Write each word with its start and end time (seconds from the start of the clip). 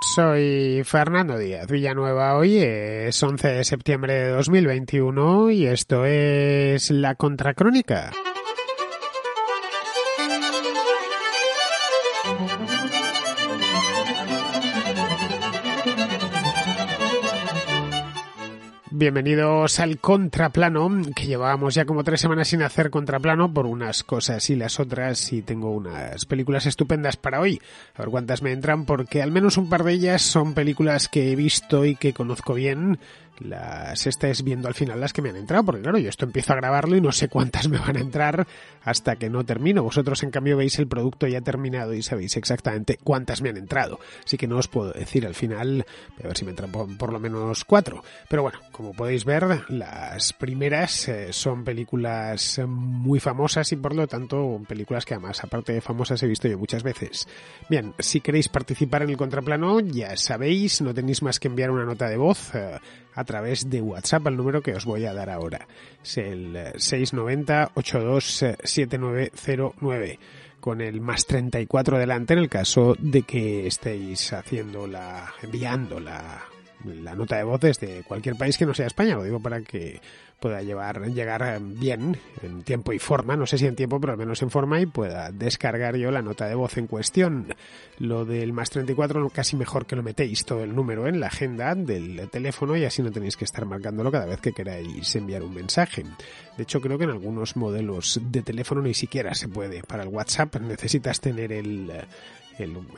Soy 0.00 0.82
Fernando 0.84 1.36
Díaz 1.36 1.66
Villanueva. 1.66 2.36
Hoy 2.36 2.58
es 2.58 3.20
11 3.20 3.48
de 3.48 3.64
septiembre 3.64 4.14
de 4.14 4.28
2021 4.28 5.50
y 5.50 5.66
esto 5.66 6.04
es 6.04 6.90
La 6.92 7.16
Contracrónica. 7.16 8.12
Bienvenidos 18.98 19.78
al 19.78 20.00
contraplano, 20.00 20.90
que 21.14 21.26
llevábamos 21.26 21.72
ya 21.76 21.84
como 21.84 22.02
tres 22.02 22.20
semanas 22.20 22.48
sin 22.48 22.62
hacer 22.62 22.90
contraplano 22.90 23.54
por 23.54 23.64
unas 23.64 24.02
cosas 24.02 24.50
y 24.50 24.56
las 24.56 24.80
otras 24.80 25.32
y 25.32 25.40
tengo 25.42 25.70
unas 25.70 26.24
películas 26.24 26.66
estupendas 26.66 27.16
para 27.16 27.38
hoy. 27.38 27.60
A 27.94 28.00
ver 28.02 28.08
cuántas 28.08 28.42
me 28.42 28.50
entran 28.50 28.86
porque 28.86 29.22
al 29.22 29.30
menos 29.30 29.56
un 29.56 29.68
par 29.68 29.84
de 29.84 29.92
ellas 29.92 30.22
son 30.22 30.52
películas 30.52 31.06
que 31.08 31.30
he 31.30 31.36
visto 31.36 31.84
y 31.84 31.94
que 31.94 32.12
conozco 32.12 32.54
bien. 32.54 32.98
Las 33.40 34.06
estáis 34.06 34.42
viendo 34.42 34.68
al 34.68 34.74
final 34.74 35.00
las 35.00 35.12
que 35.12 35.22
me 35.22 35.30
han 35.30 35.36
entrado, 35.36 35.64
porque 35.64 35.82
claro, 35.82 35.98
yo 35.98 36.08
esto 36.08 36.24
empiezo 36.24 36.52
a 36.52 36.56
grabarlo 36.56 36.96
y 36.96 37.00
no 37.00 37.12
sé 37.12 37.28
cuántas 37.28 37.68
me 37.68 37.78
van 37.78 37.96
a 37.96 38.00
entrar 38.00 38.46
hasta 38.82 39.16
que 39.16 39.30
no 39.30 39.44
termino. 39.44 39.82
Vosotros 39.82 40.22
en 40.22 40.30
cambio 40.30 40.56
veis 40.56 40.78
el 40.78 40.88
producto 40.88 41.26
ya 41.26 41.40
terminado 41.40 41.94
y 41.94 42.02
sabéis 42.02 42.36
exactamente 42.36 42.98
cuántas 43.02 43.42
me 43.42 43.50
han 43.50 43.56
entrado. 43.56 44.00
Así 44.24 44.36
que 44.36 44.46
no 44.46 44.58
os 44.58 44.68
puedo 44.68 44.92
decir 44.92 45.26
al 45.26 45.34
final, 45.34 45.86
a 46.22 46.26
ver 46.26 46.36
si 46.36 46.44
me 46.44 46.50
entran 46.50 46.72
por, 46.72 46.96
por 46.96 47.12
lo 47.12 47.20
menos 47.20 47.64
cuatro. 47.64 48.02
Pero 48.28 48.42
bueno, 48.42 48.58
como 48.72 48.92
podéis 48.92 49.24
ver, 49.24 49.64
las 49.70 50.32
primeras 50.32 51.08
eh, 51.08 51.32
son 51.32 51.64
películas 51.64 52.60
muy 52.66 53.20
famosas 53.20 53.70
y 53.72 53.76
por 53.76 53.94
lo 53.94 54.06
tanto 54.06 54.60
películas 54.66 55.04
que 55.04 55.14
además, 55.14 55.42
aparte 55.44 55.72
de 55.72 55.80
famosas, 55.80 56.22
he 56.22 56.26
visto 56.26 56.48
yo 56.48 56.58
muchas 56.58 56.82
veces. 56.82 57.28
Bien, 57.68 57.94
si 57.98 58.20
queréis 58.20 58.48
participar 58.48 59.02
en 59.02 59.10
el 59.10 59.16
contraplano, 59.16 59.80
ya 59.80 60.16
sabéis, 60.16 60.80
no 60.80 60.94
tenéis 60.94 61.22
más 61.22 61.38
que 61.38 61.48
enviar 61.48 61.70
una 61.70 61.84
nota 61.84 62.08
de 62.08 62.16
voz 62.16 62.54
eh, 62.54 62.78
a 63.14 63.24
través 63.28 63.70
de 63.70 63.80
WhatsApp 63.82 64.26
al 64.26 64.36
número 64.36 64.62
que 64.62 64.74
os 64.74 64.86
voy 64.86 65.04
a 65.04 65.12
dar 65.12 65.30
ahora. 65.30 65.68
Es 66.02 66.18
el 66.18 66.58
690 66.76 67.70
827909 67.74 70.18
con 70.58 70.80
el 70.80 71.00
más 71.00 71.26
34 71.26 71.98
delante 71.98 72.32
en 72.32 72.40
el 72.40 72.48
caso 72.48 72.96
de 72.98 73.22
que 73.22 73.68
estéis 73.68 74.32
haciendo 74.32 74.88
la 74.88 75.32
enviando 75.42 76.00
la 76.00 76.42
la 76.84 77.14
nota 77.14 77.36
de 77.36 77.44
voz 77.44 77.60
desde 77.60 78.02
cualquier 78.04 78.36
país 78.36 78.56
que 78.56 78.66
no 78.66 78.74
sea 78.74 78.86
España, 78.86 79.16
lo 79.16 79.24
digo 79.24 79.40
para 79.40 79.60
que 79.62 80.00
pueda 80.38 80.62
llevar, 80.62 81.02
llegar 81.12 81.60
bien 81.60 82.16
en 82.42 82.62
tiempo 82.62 82.92
y 82.92 82.98
forma, 82.98 83.36
no 83.36 83.46
sé 83.46 83.58
si 83.58 83.66
en 83.66 83.74
tiempo, 83.74 84.00
pero 84.00 84.12
al 84.12 84.18
menos 84.18 84.40
en 84.42 84.50
forma 84.50 84.80
y 84.80 84.86
pueda 84.86 85.32
descargar 85.32 85.96
yo 85.96 86.10
la 86.10 86.22
nota 86.22 86.46
de 86.46 86.54
voz 86.54 86.78
en 86.78 86.86
cuestión. 86.86 87.54
Lo 87.98 88.24
del 88.24 88.52
más 88.52 88.70
34 88.70 89.30
casi 89.30 89.56
mejor 89.56 89.86
que 89.86 89.96
lo 89.96 90.02
metéis 90.02 90.44
todo 90.44 90.62
el 90.62 90.74
número 90.74 91.08
en 91.08 91.20
la 91.20 91.26
agenda 91.26 91.74
del 91.74 92.28
teléfono 92.30 92.76
y 92.76 92.84
así 92.84 93.02
no 93.02 93.10
tenéis 93.10 93.36
que 93.36 93.44
estar 93.44 93.64
marcándolo 93.64 94.12
cada 94.12 94.26
vez 94.26 94.40
que 94.40 94.52
queráis 94.52 95.14
enviar 95.16 95.42
un 95.42 95.54
mensaje. 95.54 96.04
De 96.56 96.62
hecho, 96.62 96.80
creo 96.80 96.98
que 96.98 97.04
en 97.04 97.10
algunos 97.10 97.56
modelos 97.56 98.20
de 98.22 98.42
teléfono 98.42 98.82
ni 98.82 98.94
siquiera 98.94 99.34
se 99.34 99.48
puede. 99.48 99.82
Para 99.82 100.04
el 100.04 100.08
WhatsApp 100.08 100.56
necesitas 100.56 101.20
tener 101.20 101.52
el 101.52 101.90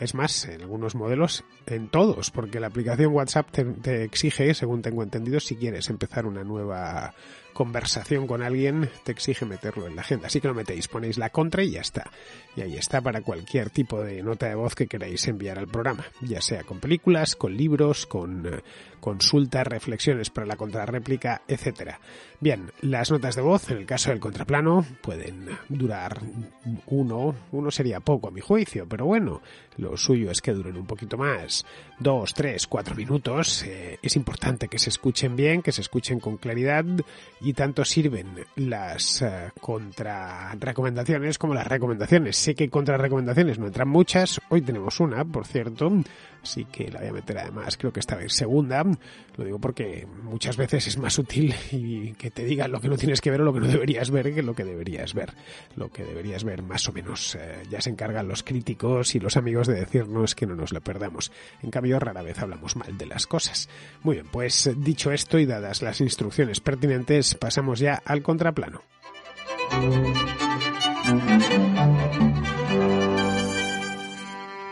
es 0.01 0.15
más, 0.15 0.47
en 0.47 0.63
algunos 0.63 0.95
modelos, 0.95 1.45
en 1.67 1.89
todos, 1.89 2.31
porque 2.31 2.61
la 2.61 2.69
aplicación 2.69 3.13
WhatsApp 3.13 3.51
te, 3.51 4.05
exige, 4.05 4.55
según 4.55 4.83
tengo 4.83 5.03
entendido, 5.03 5.41
si 5.41 5.57
quieres 5.57 5.91
empezar 5.91 6.27
una 6.27 6.45
nueva 6.45 7.15
conversación 7.53 8.27
con 8.27 8.43
alguien, 8.43 8.91
te 9.05 9.13
exige 9.13 9.45
meterlo 9.45 9.87
en 9.87 9.97
la 9.97 10.03
agenda. 10.03 10.27
Así 10.27 10.41
que 10.41 10.49
lo 10.49 10.55
metéis, 10.55 10.89
ponéis 10.89 11.19
la 11.19 11.31
contra 11.31 11.63
y 11.63 11.73
ya 11.73 11.81
está. 11.81 12.11
Y 12.57 12.63
ahí 12.63 12.77
está 12.77 13.01
para 13.01 13.23
cualquier 13.23 13.71
tipo 13.71 14.03
de 14.03 14.23
nota 14.23 14.49
de 14.49 14.55
voz 14.55 14.75
que 14.75 14.87
queráis 14.87 15.27
enviar 15.29 15.59
al 15.59 15.69
programa, 15.69 16.05
ya 16.21 16.41
sea 16.41 16.65
con 16.65 16.81
películas, 16.81 17.37
con 17.37 17.57
libros, 17.57 18.07
con 18.07 18.47
uh, 18.47 18.61
consultas, 19.01 19.67
reflexiones 19.67 20.31
para 20.31 20.47
la 20.47 20.57
contrarréplica, 20.57 21.43
etcétera. 21.47 22.01
Bien, 22.41 22.73
las 22.81 23.11
notas 23.11 23.37
de 23.37 23.43
voz, 23.43 23.71
en 23.71 23.79
el 23.79 23.87
caso 23.87 24.11
del 24.11 24.21
contraplano, 24.21 24.85
pueden 25.03 25.49
durar 25.69 26.21
uno, 26.87 27.35
uno 27.53 27.71
sería 27.71 28.01
poco 28.01 28.29
a 28.29 28.31
mi 28.31 28.41
juicio, 28.41 28.87
pero 28.89 29.07
bueno, 29.07 29.43
lo 29.77 29.97
suyo 29.97 30.31
es 30.31 30.41
que 30.41 30.53
duren 30.53 30.77
un 30.77 30.87
poquito 30.87 31.17
más, 31.17 31.67
dos, 31.99 32.35
tres, 32.35 32.67
cuatro 32.67 32.95
minutos. 32.95 33.63
Eh, 33.65 33.99
es 34.03 34.17
importante 34.17 34.69
que 34.69 34.79
se 34.79 34.91
escuchen 34.91 35.37
bien, 35.37 35.63
que 35.63 35.73
se 35.73 35.83
escuchen 35.83 36.21
con 36.21 36.37
claridad 36.37 36.85
y 37.41 37.53
tanto 37.55 37.85
sirven 37.85 38.27
las 38.57 39.23
uh, 39.23 39.51
contra 39.61 40.55
recomendaciones 40.59 41.39
como 41.39 41.55
las 41.55 41.67
recomendaciones. 41.67 42.37
Sé 42.37 42.55
que 42.55 42.69
contra 42.69 42.97
recomendaciones 42.97 43.59
no 43.59 43.67
entran 43.67 43.89
muchas, 43.89 44.41
hoy 44.51 44.61
tenemos 44.63 45.01
una, 45.01 45.25
por 45.25 45.47
cierto, 45.47 45.91
así 46.43 46.65
que 46.67 46.91
la 46.91 47.01
voy 47.01 47.09
a 47.09 47.13
meter 47.13 47.39
además, 47.39 47.77
creo 47.77 47.93
que 47.93 48.01
esta 48.01 48.17
vez 48.17 48.33
segunda. 48.33 48.85
Lo 49.37 49.45
digo 49.45 49.59
porque 49.59 50.07
muchas 50.23 50.57
veces 50.57 50.87
es 50.87 50.99
más 50.99 51.19
útil 51.19 51.55
y 51.73 52.13
que 52.13 52.31
te 52.31 52.45
digan 52.45 52.71
lo 52.71 52.81
que 52.81 52.89
no 52.89 52.97
tienes 52.97 53.21
que 53.21 53.31
ver 53.31 53.41
o 53.41 53.45
lo 53.45 53.53
que 53.53 53.61
no 53.61 53.69
deberías 53.69 54.11
ver 54.11 54.35
que 54.35 54.43
lo 54.43 54.55
que 54.55 54.65
deberías 54.65 55.15
ver. 55.15 55.33
Lo 55.77 55.91
que 55.91 56.05
deberías 56.05 56.45
ver 56.45 56.63
más 56.63 56.89
o 56.89 56.93
menos 56.93 57.37
eh, 57.37 57.63
ya 57.71 57.81
se 57.81 57.91
encargan 57.91 58.29
los 58.29 58.43
críticos 58.43 59.15
y 59.15 59.21
los 59.21 59.37
amigos 59.37 59.67
de 59.67 59.75
decirnos 59.75 60.35
que 60.35 60.47
no 60.47 60.55
nos 60.55 60.73
lo 60.73 60.81
perdamos. 60.81 61.33
En 61.63 61.71
cambio, 61.71 61.99
rara 61.99 62.23
vez 62.23 62.39
hablamos 62.39 62.77
mal 62.77 62.99
de 62.99 63.07
las 63.07 63.27
cosas. 63.27 63.69
Muy 64.03 64.17
bien, 64.17 64.27
pues 64.31 64.71
dicho 64.77 65.13
esto 65.13 65.39
y 65.39 65.47
dadas 65.47 65.83
las 65.83 66.01
instrucciones 66.01 66.61
pertinentes, 66.61 67.30
pasamos 67.35 67.79
ya 67.79 68.01
al 68.05 68.23
contraplano. 68.23 68.83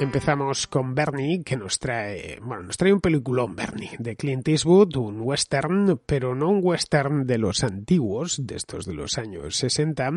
Empezamos 0.00 0.68
con 0.68 0.94
Bernie, 0.94 1.42
que 1.42 1.56
nos 1.56 1.80
trae, 1.80 2.38
bueno, 2.40 2.62
nos 2.62 2.76
trae 2.76 2.92
un 2.92 3.00
peliculón 3.00 3.56
Bernie 3.56 3.90
de 3.98 4.14
Clint 4.14 4.46
Eastwood, 4.46 4.96
un 4.96 5.20
western, 5.20 6.00
pero 6.06 6.36
no 6.36 6.50
un 6.50 6.60
western 6.62 7.26
de 7.26 7.36
los 7.36 7.64
antiguos, 7.64 8.46
de 8.46 8.54
estos 8.54 8.86
de 8.86 8.94
los 8.94 9.18
años 9.18 9.56
60, 9.56 10.08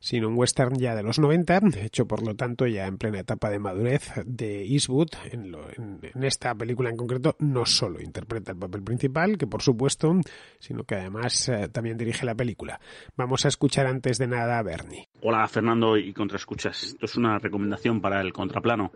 sino 0.00 0.26
un 0.26 0.36
western 0.36 0.76
ya 0.76 0.96
de 0.96 1.04
los 1.04 1.20
90, 1.20 1.60
hecho 1.80 2.06
por 2.06 2.26
lo 2.26 2.34
tanto 2.34 2.66
ya 2.66 2.88
en 2.88 2.98
plena 2.98 3.20
etapa 3.20 3.50
de 3.50 3.60
madurez 3.60 4.10
de 4.26 4.64
Eastwood. 4.64 5.10
En, 5.30 5.52
lo, 5.52 5.60
en, 5.70 6.00
esta 6.24 6.52
película 6.56 6.90
en 6.90 6.96
concreto 6.96 7.36
no 7.38 7.64
solo 7.66 8.00
interpreta 8.00 8.50
el 8.50 8.58
papel 8.58 8.82
principal, 8.82 9.38
que 9.38 9.46
por 9.46 9.62
supuesto, 9.62 10.12
sino 10.58 10.82
que 10.82 10.96
además 10.96 11.48
eh, 11.48 11.68
también 11.68 11.96
dirige 11.96 12.26
la 12.26 12.34
película. 12.34 12.80
Vamos 13.16 13.44
a 13.44 13.48
escuchar 13.48 13.86
antes 13.86 14.18
de 14.18 14.26
nada 14.26 14.58
a 14.58 14.62
Bernie. 14.64 15.08
Hola 15.22 15.46
Fernando 15.48 15.98
y 15.98 16.14
Contraescuchas. 16.14 16.82
Esto 16.82 17.04
es 17.04 17.14
una 17.16 17.38
recomendación 17.38 18.00
para 18.00 18.22
el 18.22 18.32
contraplano. 18.32 18.90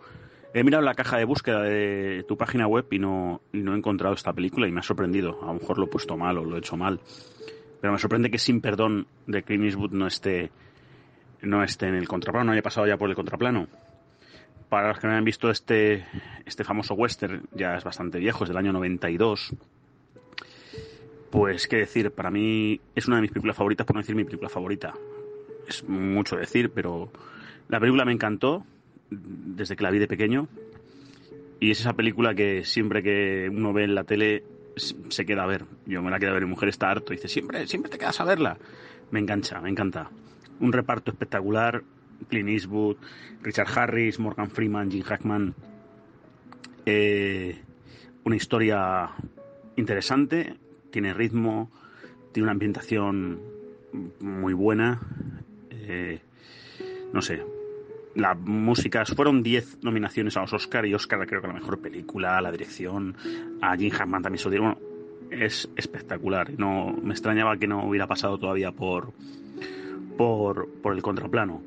He 0.54 0.64
mirado 0.64 0.82
la 0.82 0.94
caja 0.94 1.18
de 1.18 1.26
búsqueda 1.26 1.60
de 1.60 2.24
tu 2.26 2.38
página 2.38 2.66
web 2.66 2.86
y 2.92 2.98
no, 2.98 3.42
y 3.52 3.58
no 3.58 3.74
he 3.74 3.76
encontrado 3.76 4.14
esta 4.14 4.32
película 4.32 4.66
y 4.66 4.72
me 4.72 4.80
ha 4.80 4.82
sorprendido. 4.82 5.38
A 5.42 5.48
lo 5.48 5.54
mejor 5.54 5.76
lo 5.76 5.84
he 5.84 5.88
puesto 5.88 6.16
mal 6.16 6.38
o 6.38 6.44
lo 6.46 6.56
he 6.56 6.60
hecho 6.60 6.78
mal. 6.78 6.98
Pero 7.78 7.92
me 7.92 7.98
sorprende 7.98 8.30
que 8.30 8.38
Sin 8.38 8.62
Perdón 8.62 9.06
de 9.26 9.42
Clint 9.42 9.64
Eastwood 9.64 9.92
no 9.92 10.06
esté, 10.06 10.50
no 11.42 11.62
esté 11.62 11.88
en 11.88 11.94
el 11.94 12.08
contraplano, 12.08 12.46
no 12.46 12.52
haya 12.52 12.62
pasado 12.62 12.86
ya 12.86 12.96
por 12.96 13.10
el 13.10 13.16
contraplano. 13.16 13.68
Para 14.70 14.88
los 14.88 14.98
que 14.98 15.06
no 15.06 15.12
hayan 15.12 15.26
visto 15.26 15.50
este, 15.50 16.06
este 16.46 16.64
famoso 16.64 16.94
western, 16.94 17.42
ya 17.52 17.76
es 17.76 17.84
bastante 17.84 18.18
viejo, 18.18 18.44
es 18.44 18.48
del 18.48 18.56
año 18.56 18.72
92. 18.72 19.54
Pues 21.30 21.68
qué 21.68 21.76
decir, 21.76 22.12
para 22.12 22.30
mí 22.30 22.80
es 22.94 23.08
una 23.08 23.16
de 23.16 23.22
mis 23.22 23.30
películas 23.30 23.58
favoritas, 23.58 23.86
por 23.86 23.94
no 23.94 24.00
decir 24.00 24.16
mi 24.16 24.24
película 24.24 24.48
favorita. 24.48 24.94
Es 25.68 25.88
mucho 25.88 26.36
decir, 26.36 26.70
pero 26.70 27.10
la 27.68 27.80
película 27.80 28.04
me 28.04 28.12
encantó 28.12 28.64
desde 29.10 29.76
que 29.76 29.82
la 29.82 29.90
vi 29.90 29.98
de 29.98 30.08
pequeño. 30.08 30.48
Y 31.60 31.70
es 31.70 31.80
esa 31.80 31.94
película 31.94 32.34
que 32.34 32.64
siempre 32.64 33.02
que 33.02 33.48
uno 33.50 33.72
ve 33.72 33.84
en 33.84 33.94
la 33.94 34.04
tele 34.04 34.44
se 34.76 35.24
queda 35.24 35.44
a 35.44 35.46
ver. 35.46 35.64
Yo 35.86 36.02
me 36.02 36.10
la 36.10 36.18
quedo 36.18 36.30
a 36.30 36.34
ver, 36.34 36.44
mi 36.44 36.50
mujer 36.50 36.68
está 36.68 36.90
harto 36.90 37.12
dice, 37.12 37.28
siempre, 37.28 37.66
siempre 37.66 37.90
te 37.90 37.98
quedas 37.98 38.20
a 38.20 38.24
verla. 38.24 38.58
Me 39.10 39.20
engancha, 39.20 39.60
me 39.60 39.70
encanta. 39.70 40.10
Un 40.60 40.72
reparto 40.72 41.10
espectacular, 41.10 41.82
Clint 42.28 42.48
Eastwood, 42.48 42.96
Richard 43.42 43.68
Harris, 43.74 44.18
Morgan 44.18 44.50
Freeman, 44.50 44.90
Jim 44.90 45.02
Hackman. 45.02 45.54
Eh, 46.86 47.60
una 48.24 48.36
historia 48.36 49.10
interesante, 49.76 50.56
tiene 50.90 51.14
ritmo, 51.14 51.70
tiene 52.32 52.44
una 52.44 52.52
ambientación 52.52 53.40
muy 54.20 54.54
buena. 54.54 55.00
Eh, 55.86 56.20
no 57.12 57.22
sé, 57.22 57.42
la 58.14 58.34
música, 58.34 59.04
fueron 59.04 59.42
10 59.42 59.82
nominaciones 59.82 60.36
a 60.36 60.40
los 60.42 60.52
Oscar 60.52 60.86
y 60.86 60.94
Oscar 60.94 61.26
creo 61.26 61.40
que 61.40 61.48
la 61.48 61.54
mejor 61.54 61.80
película, 61.80 62.40
la 62.40 62.50
dirección, 62.50 63.16
a 63.60 63.76
Jim 63.76 63.90
Hackman 63.90 64.22
también 64.22 64.38
se 64.38 64.50
lo. 64.50 64.62
Bueno, 64.62 64.78
es 65.30 65.68
espectacular. 65.76 66.50
No 66.58 66.92
me 66.92 67.12
extrañaba 67.12 67.56
que 67.56 67.66
no 67.66 67.86
hubiera 67.86 68.06
pasado 68.06 68.38
todavía 68.38 68.72
por 68.72 69.12
por, 70.16 70.68
por 70.80 70.94
el 70.94 71.02
contraplano. 71.02 71.62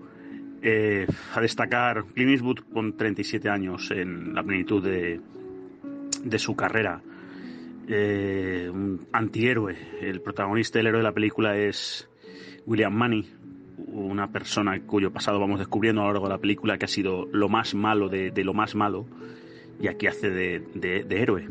Eh, 0.62 1.06
a 1.34 1.42
destacar 1.42 2.06
Clint 2.14 2.32
Eastwood 2.32 2.60
con 2.74 2.98
37 2.98 3.50
años 3.50 3.92
en 3.92 4.34
la 4.34 4.44
plenitud 4.44 4.84
de, 4.84 5.20
de 6.24 6.40
su 6.40 6.56
carrera. 6.56 7.02
Eh, 7.88 8.70
un 8.72 9.08
antihéroe. 9.12 9.78
El 10.02 10.22
protagonista, 10.22 10.80
el 10.80 10.88
héroe 10.88 11.00
de 11.00 11.04
la 11.04 11.14
película 11.14 11.58
es 11.58 12.10
William 12.66 12.94
Money, 12.94 13.30
una 13.88 14.28
persona 14.32 14.80
cuyo 14.82 15.12
pasado 15.12 15.40
vamos 15.40 15.60
descubriendo 15.60 16.02
a 16.02 16.06
lo 16.06 16.12
largo 16.12 16.28
de 16.28 16.34
la 16.34 16.40
película 16.40 16.78
que 16.78 16.86
ha 16.86 16.90
sido 16.90 17.28
lo 17.32 17.50
más 17.50 17.74
malo 17.74 18.10
de, 18.10 18.32
lo 18.44 18.54
más 18.54 18.76
malo 18.76 19.06
y 19.80 19.88
aquí 19.88 20.08
hace 20.08 20.30
de, 20.30 21.06
héroe. 21.10 21.48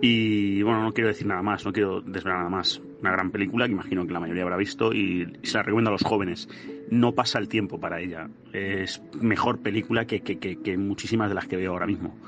Y 0.00 0.62
bueno, 0.62 0.82
no 0.82 0.92
quiero 0.92 1.08
decir 1.08 1.26
nada 1.26 1.42
más, 1.42 1.64
no 1.64 1.72
quiero 1.72 2.00
desvelar 2.00 2.38
nada 2.38 2.50
más. 2.50 2.82
Una 3.00 3.12
gran 3.12 3.30
película 3.30 3.66
que 3.66 3.72
imagino 3.72 4.06
que 4.06 4.12
la 4.12 4.20
mayoría 4.20 4.42
habrá 4.42 4.56
visto 4.56 4.92
y, 4.92 5.26
se 5.42 5.56
la 5.56 5.62
recomiendo 5.62 5.90
a 5.90 5.92
los 5.92 6.02
jóvenes. 6.02 6.48
No 6.90 7.12
pasa 7.12 7.38
el 7.38 7.48
tiempo 7.48 7.80
para 7.80 8.00
ella. 8.00 8.28
Es 8.52 9.02
mejor 9.20 9.60
película 9.60 10.06
que, 10.06 10.20
que, 10.20 10.38
que 10.38 10.76
muchísimas 10.76 11.28
de 11.28 11.34
las 11.34 11.46
que 11.46 11.56
veo 11.56 11.72
ahora 11.72 11.86
mismo. 11.86 12.18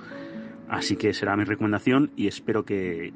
Así 0.69 0.97
que 0.97 1.13
será 1.13 1.37
mi 1.37 1.45
recomendación 1.45 2.13
y 2.17 2.29
espero 2.29 2.65
que, 2.65 3.13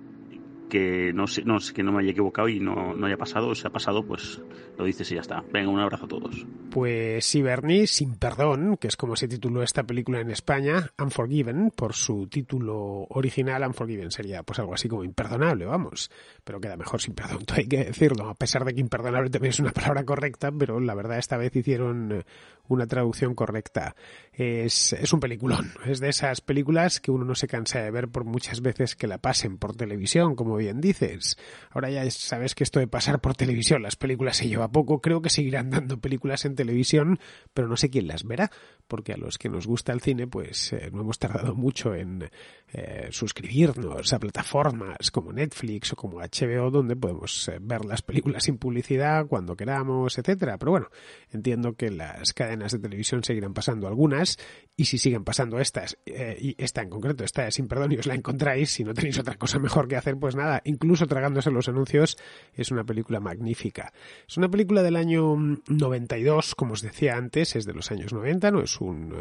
que 0.71 1.13
no, 1.13 1.27
no, 1.45 1.59
que 1.75 1.83
no 1.83 1.93
me 1.93 2.01
haya 2.01 2.13
equivocado 2.13 2.49
y 2.49 2.61
no, 2.61 2.95
no 2.95 3.07
haya 3.07 3.19
pasado. 3.19 3.55
Si 3.55 3.67
ha 3.67 3.71
pasado, 3.71 4.03
pues 4.07 4.41
lo 4.79 4.87
dices 4.87 5.11
y 5.13 5.17
ya 5.17 5.21
está. 5.21 5.45
Venga, 5.53 5.69
un 5.69 5.81
abrazo 5.81 6.07
a 6.07 6.09
todos. 6.09 6.47
Pues 6.71 7.27
sí, 7.27 7.43
Bernie, 7.43 7.87
Sin 7.87 8.15
Perdón, 8.15 8.79
que 8.79 8.89
es 8.89 8.97
como 8.97 9.17
se 9.17 9.29
tituló 9.29 9.63
esta 9.63 9.83
película 9.83 10.21
en 10.21 10.31
España, 10.31 10.93
Unforgiven, 10.99 11.73
por 11.75 11.95
su 11.95 12.29
título 12.29 13.07
original, 13.11 13.67
Unforgiven 13.67 14.11
sería 14.11 14.43
pues 14.43 14.61
algo 14.61 14.73
así 14.73 14.89
como 14.89 15.05
imperdonable, 15.05 15.67
vamos, 15.67 16.11
pero 16.45 16.61
queda 16.61 16.77
mejor 16.77 17.01
sin 17.01 17.15
perdón, 17.15 17.45
hay 17.55 17.67
que 17.67 17.85
decirlo, 17.85 18.29
a 18.29 18.35
pesar 18.35 18.65
de 18.65 18.73
que 18.73 18.81
imperdonable 18.81 19.31
también 19.31 19.51
es 19.51 19.61
una 19.61 19.73
palabra 19.73 20.05
correcta, 20.05 20.53
pero 20.53 20.79
la 20.79 20.95
verdad 20.95 21.19
esta 21.19 21.37
vez 21.37 21.55
hicieron 21.57 22.25
una 22.69 22.87
traducción 22.87 23.35
correcta. 23.35 23.97
Es, 24.33 24.93
es 24.93 25.13
un 25.13 25.21
peliculón, 25.21 25.73
es 25.85 25.99
de 25.99 26.09
esas 26.09 26.41
películas 26.41 27.01
que 27.01 27.11
uno 27.11 27.25
no 27.25 27.35
se 27.35 27.49
cansa 27.49 27.81
de 27.81 27.91
ver 27.91 28.09
por 28.09 28.25
muchas 28.25 28.61
veces 28.61 28.95
que 28.95 29.09
la 29.09 29.19
pasen 29.19 29.59
por 29.59 29.75
televisión, 29.75 30.37
como 30.37 30.57
bien 30.61 30.81
dices. 30.81 31.37
Ahora 31.71 31.91
ya 31.91 32.09
sabes 32.11 32.55
que 32.55 32.65
esto 32.65 32.79
de 32.79 32.87
pasar 32.87 33.21
por 33.21 33.35
televisión 33.35 33.83
las 33.83 33.97
películas 33.97 34.37
se 34.37 34.49
lleva 34.49 34.71
poco, 34.71 35.01
creo 35.01 35.21
que 35.23 35.31
seguirán 35.31 35.71
dando 35.71 35.99
películas 35.99 36.45
en 36.45 36.55
televisión, 36.55 37.19
pero 37.53 37.69
no 37.69 37.77
sé 37.77 37.91
quién 37.91 38.07
las 38.07 38.25
verá, 38.25 38.51
porque 38.87 39.13
a 39.13 39.17
los 39.17 39.39
que 39.39 39.49
nos 39.49 39.67
gusta 39.67 39.93
el 39.93 40.01
cine, 40.01 40.27
pues 40.27 40.73
eh, 40.73 40.91
no 40.93 41.01
hemos 41.01 41.19
tardado 41.19 41.55
mucho 41.55 41.95
en 41.95 42.31
eh, 42.73 43.09
suscribirnos 43.11 44.13
a 44.13 44.19
plataformas 44.21 45.11
como 45.11 45.33
Netflix 45.33 45.93
o 45.93 45.97
como 45.97 46.21
HBO, 46.21 46.71
donde 46.71 46.95
podemos 46.95 47.49
eh, 47.49 47.59
ver 47.61 47.85
las 47.85 48.03
películas 48.03 48.45
sin 48.45 48.59
publicidad 48.59 49.27
cuando 49.27 49.57
queramos, 49.57 50.17
etcétera. 50.19 50.57
Pero 50.57 50.71
bueno, 50.71 50.89
entiendo 51.31 51.75
que 51.75 51.91
las 51.91 52.33
cadenas 52.33 52.73
de 52.73 52.79
televisión 52.79 53.25
seguirán 53.25 53.55
pasando 53.55 53.89
algunas, 53.89 54.39
y 54.77 54.85
si 54.85 54.99
siguen 54.99 55.25
pasando 55.25 55.59
estas, 55.59 55.99
eh, 56.07 56.37
y 56.41 56.63
esta 56.63 56.83
en 56.83 56.91
concreto, 56.91 57.25
esta 57.25 57.45
de 57.45 57.51
Sin 57.51 57.67
Perdón, 57.67 57.93
y 57.93 57.97
os 57.97 58.07
la 58.07 58.15
encontráis, 58.15 58.71
si 58.71 58.85
no 58.85 58.95
tenéis 58.95 59.19
otra 59.19 59.35
cosa 59.35 59.59
mejor 59.59 59.89
que 59.89 59.97
hacer, 59.97 60.17
pues 60.17 60.37
nada, 60.37 60.63
incluso 60.65 61.07
tragándose 61.07 61.51
los 61.51 61.69
anuncios, 61.69 62.17
es 62.55 62.71
una 62.71 62.85
película 62.85 63.19
magnífica. 63.19 63.93
Es 64.29 64.37
una 64.37 64.49
película 64.49 64.83
del 64.83 64.95
año 64.95 65.37
92, 65.69 66.55
como 66.55 66.75
os 66.75 66.83
decía 66.83 67.17
antes, 67.17 67.57
es 67.57 67.65
de 67.67 67.75
los 67.75 67.91
años 67.91 68.13
90, 68.13 68.51
no 68.53 68.63
es 68.63 68.81
un 68.81 69.13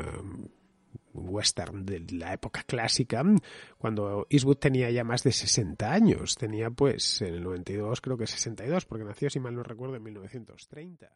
western 1.27 1.85
de 1.85 2.05
la 2.11 2.33
época 2.33 2.63
clásica, 2.63 3.23
cuando 3.77 4.27
Eastwood 4.29 4.57
tenía 4.57 4.89
ya 4.91 5.03
más 5.03 5.23
de 5.23 5.31
60 5.31 5.91
años. 5.91 6.35
Tenía 6.35 6.69
pues 6.69 7.21
en 7.21 7.35
el 7.35 7.43
92 7.43 8.01
creo 8.01 8.17
que 8.17 8.27
62, 8.27 8.85
porque 8.85 9.05
nació, 9.05 9.29
si 9.29 9.39
mal 9.39 9.55
no 9.55 9.63
recuerdo, 9.63 9.95
en 9.95 10.03
1930. 10.03 11.11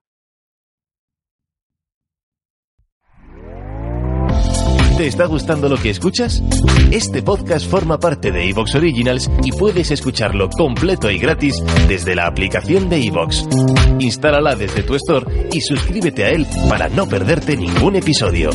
¿Te 4.98 5.08
está 5.08 5.26
gustando 5.26 5.68
lo 5.70 5.78
que 5.78 5.90
escuchas? 5.90 6.44
Este 6.92 7.24
podcast 7.24 7.68
forma 7.68 8.00
parte 8.00 8.32
de 8.32 8.48
Evox 8.50 8.76
Originals 8.76 9.30
y 9.44 9.52
puedes 9.52 9.90
escucharlo 9.90 10.50
completo 10.50 11.10
y 11.10 11.18
gratis 11.18 11.64
desde 11.88 12.16
la 12.16 12.28
aplicación 12.28 12.90
de 12.90 13.08
Evox. 13.08 13.48
Instálala 13.98 14.56
desde 14.56 14.84
tu 14.84 14.94
store 14.94 15.50
y 15.52 15.62
suscríbete 15.62 16.26
a 16.26 16.30
él 16.30 16.46
para 16.70 16.90
no 16.90 17.08
perderte 17.08 17.58
ningún 17.58 17.96
episodio. 17.96 18.52